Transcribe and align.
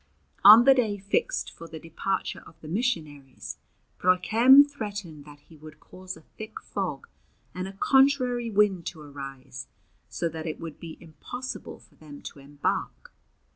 On 0.43 0.63
the 0.65 0.73
day 0.73 0.97
fixed 0.97 1.51
for 1.51 1.67
the 1.67 1.77
departure 1.77 2.39
of 2.47 2.59
the 2.61 2.67
missionaries, 2.67 3.57
Broichem 3.99 4.63
threatened 4.67 5.25
that 5.25 5.41
he 5.41 5.57
would 5.57 5.79
cause 5.79 6.17
a 6.17 6.21
thick 6.39 6.59
fog 6.59 7.07
and 7.53 7.67
a 7.67 7.73
contrary 7.73 8.49
wind 8.49 8.87
to 8.87 8.99
arise, 9.01 9.67
so 10.09 10.27
that 10.27 10.47
it 10.47 10.59
would 10.59 10.79
be 10.79 10.97
impossible 10.99 11.77
for 11.77 11.93
them 11.93 12.19
to 12.23 12.39
embark. 12.39 13.13